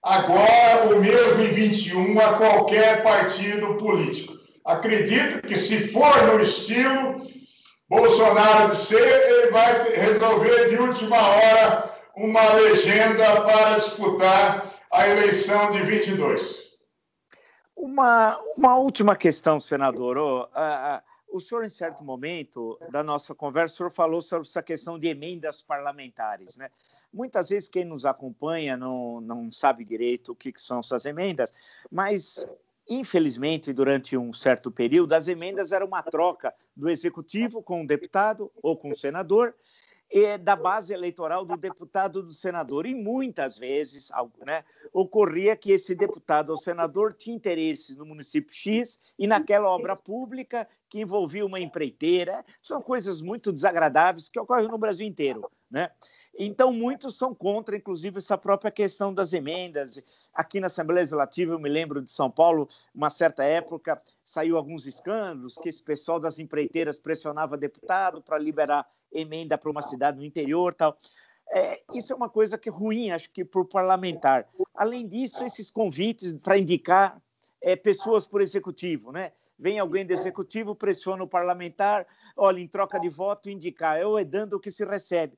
[0.03, 4.33] agora ou mesmo em 21 a qualquer partido político.
[4.65, 7.27] Acredito que se for no estilo
[7.89, 15.71] Bolsonaro de ser, ele vai resolver de última hora uma legenda para disputar a eleição
[15.71, 16.69] de 22.
[17.75, 20.17] Uma, uma última questão, senador.
[20.17, 20.47] Oh,
[21.31, 25.07] o senhor, em certo momento da nossa conversa, o senhor falou sobre essa questão de
[25.07, 26.57] emendas parlamentares.
[26.57, 26.69] Né?
[27.11, 31.53] Muitas vezes quem nos acompanha não, não sabe direito o que, que são essas emendas,
[31.91, 32.45] mas
[32.89, 38.51] infelizmente, durante um certo período, as emendas eram uma troca do executivo com o deputado
[38.63, 39.53] ou com o senador,
[40.11, 42.87] e da base eleitoral do deputado do senador.
[42.87, 44.09] E muitas vezes
[44.43, 49.95] né, ocorria que esse deputado ou senador tinha interesses no município X e naquela obra
[49.95, 52.43] pública que envolvia uma empreiteira.
[52.61, 55.49] São coisas muito desagradáveis que ocorrem no Brasil inteiro.
[55.69, 55.91] Né?
[56.37, 60.03] Então, muitos são contra, inclusive, essa própria questão das emendas.
[60.33, 64.87] Aqui na Assembleia Legislativa, eu me lembro de São Paulo, uma certa época, saiu alguns
[64.87, 70.25] escândalos que esse pessoal das empreiteiras pressionava deputado para liberar emenda para uma cidade no
[70.25, 70.97] interior tal.
[71.51, 74.47] É, isso é uma coisa que é ruim, acho que, para o parlamentar.
[74.73, 77.21] Além disso, esses convites para indicar
[77.61, 79.33] é, pessoas por executivo, né?
[79.57, 82.07] Vem alguém do executivo, pressiona o parlamentar,
[82.37, 85.37] olha, em troca de voto, indicar, é dando o que se recebe.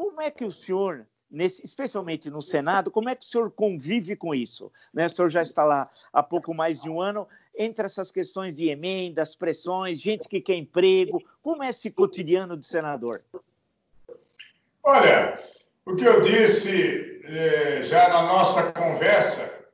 [0.00, 4.16] Como é que o senhor, nesse, especialmente no Senado, como é que o senhor convive
[4.16, 4.72] com isso?
[4.94, 5.04] Né?
[5.04, 8.70] O senhor já está lá há pouco mais de um ano, entre essas questões de
[8.70, 13.20] emendas, pressões, gente que quer emprego, como é esse cotidiano de senador?
[14.82, 15.38] Olha,
[15.84, 19.66] o que eu disse eh, já na nossa conversa,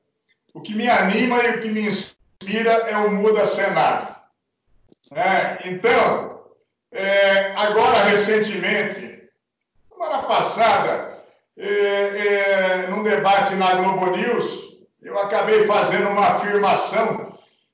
[0.53, 4.13] o que me anima e o que me inspira é o Muda Senado.
[5.15, 6.43] É, então,
[6.91, 9.16] é, agora recentemente,
[9.97, 11.25] Semana passada,
[11.57, 17.33] é, é, num debate na Globo News, eu acabei fazendo uma afirmação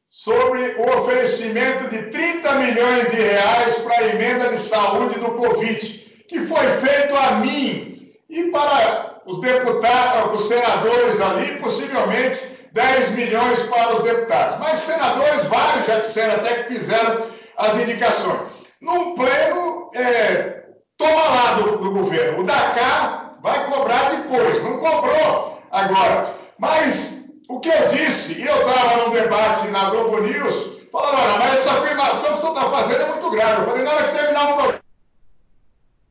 [0.09, 6.25] sobre o oferecimento de 30 milhões de reais para a emenda de saúde do Covid,
[6.29, 12.39] que foi feito a mim e para os deputados, os senadores ali, possivelmente
[12.71, 14.61] 10 milhões para os deputados.
[14.61, 18.43] Mas senadores, vários já disseram até que fizeram as indicações.
[18.81, 20.62] Num pleno é,
[21.03, 22.41] toma lá do, do governo.
[22.41, 24.63] O da cá vai cobrar depois.
[24.63, 26.35] Não cobrou agora.
[26.59, 31.39] Mas o que eu disse, e eu estava num debate na Globo News, falando, olha,
[31.39, 33.63] mas essa afirmação que o senhor está fazendo é muito grave.
[33.63, 34.83] Eu falei, na hora que terminar o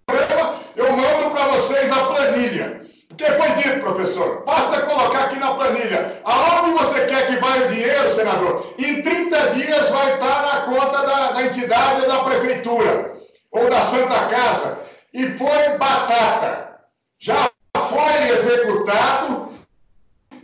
[0.06, 2.82] programa, eu mando para vocês a planilha.
[3.08, 6.22] Porque foi dito, professor, basta colocar aqui na planilha.
[6.24, 8.74] Aonde você quer que vá o dinheiro, senador?
[8.80, 13.12] Em 30 dias vai estar na conta da, da entidade da prefeitura
[13.52, 14.81] ou da Santa Casa,
[15.14, 16.80] e foi batata.
[17.20, 19.54] Já foi executado,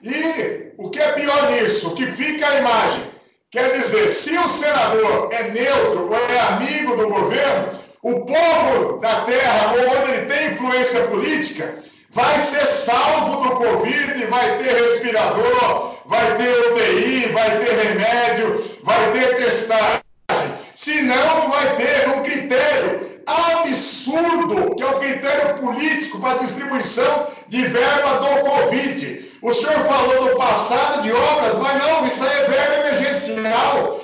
[0.04, 3.12] e o que é pior nisso, que fica a imagem,
[3.50, 9.22] quer dizer, se o senador é neutro ou é amigo do governo, o povo da
[9.22, 11.80] terra, ou onde ele tem influência política,
[12.12, 19.12] vai ser salvo do Covid, vai ter respirador, vai ter UTI, vai ter remédio, vai
[19.12, 20.02] ter testagem.
[20.76, 27.66] Se não, vai ter um critério absurdo, que é o critério político para distribuição de
[27.66, 29.32] verba do Covid.
[29.42, 34.02] O senhor falou do passado de obras, mas não, isso aí é verba emergencial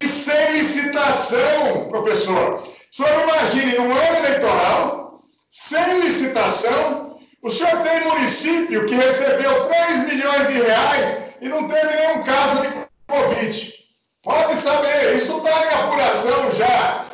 [0.00, 2.62] e sem licitação, professor.
[2.62, 10.12] O senhor imagine, um ano eleitoral, sem licitação, o senhor tem município que recebeu 3
[10.12, 12.68] milhões de reais e não teve nenhum caso de
[13.08, 13.74] Covid.
[14.22, 17.06] Pode saber, isso está em apuração já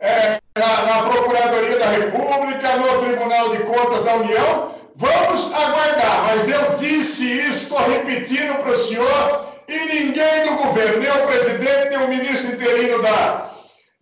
[0.00, 6.48] é, na, na, Procuradoria da República, no Tribunal de Contas da União, Vamos aguardar, mas
[6.48, 11.88] eu disse isso, estou repetindo para o senhor, e ninguém do governo, nem o presidente,
[11.90, 13.50] nem o ministro interino da,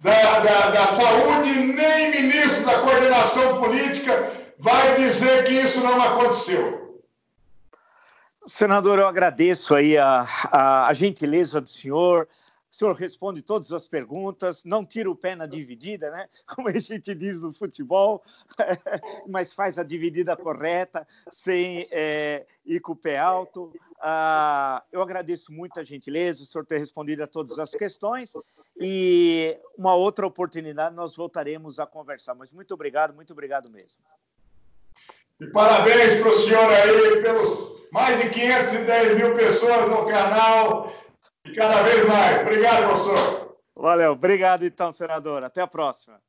[0.00, 7.00] da, da, da Saúde, nem ministro da coordenação política, vai dizer que isso não aconteceu.
[8.46, 12.28] Senador, eu agradeço aí a, a, a gentileza do senhor,
[12.72, 16.26] o senhor responde todas as perguntas, não tira o pé na dividida, né?
[16.48, 18.24] Como a gente diz no futebol,
[19.28, 23.70] mas faz a dividida correta, sem é, ir com o pé alto.
[24.00, 28.32] Ah, eu agradeço muito a gentileza, o senhor ter respondido a todas as questões
[28.80, 32.34] e uma outra oportunidade nós voltaremos a conversar.
[32.34, 34.02] Mas muito obrigado, muito obrigado mesmo.
[35.38, 40.90] E parabéns para o senhor aí pelos mais de 510 mil pessoas no canal
[41.52, 42.40] e cada vez mais.
[42.40, 43.56] Obrigado, professor.
[43.76, 44.12] Valeu.
[44.12, 45.44] Obrigado, então, senador.
[45.44, 46.20] Até a próxima.